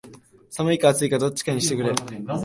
[0.49, 1.93] 寒いか暑いかどっちかにしてくれ